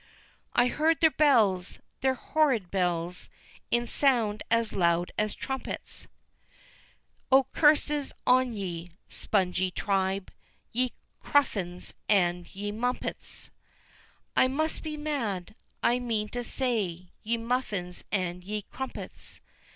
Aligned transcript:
"I 0.53 0.65
heard 0.65 0.99
their 0.99 1.11
bells 1.11 1.77
their 1.99 2.15
horrid 2.15 2.71
bells 2.71 3.29
in 3.69 3.85
sound 3.85 4.41
as 4.49 4.73
loud 4.73 5.11
as 5.15 5.35
trumpets, 5.35 6.07
Oh, 7.31 7.43
curses 7.53 8.11
on 8.25 8.51
ye, 8.53 8.89
spongy 9.07 9.69
tribe! 9.69 10.31
Ye 10.71 10.93
cruffins 11.19 11.93
and 12.09 12.47
ye 12.55 12.71
mumpets! 12.71 13.51
I 14.35 14.47
must 14.47 14.81
be 14.81 14.97
mad! 14.97 15.53
I 15.83 15.99
mean 15.99 16.29
to 16.29 16.43
say 16.43 17.11
ye 17.21 17.37
muffins 17.37 18.03
and 18.11 18.43
ye 18.43 18.63
crumpets! 18.63 19.39